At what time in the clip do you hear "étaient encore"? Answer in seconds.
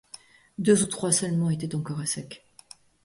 1.51-1.99